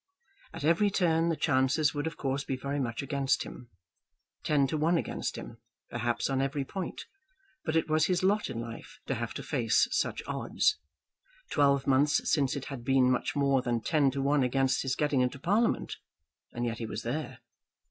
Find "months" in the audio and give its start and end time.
11.85-12.31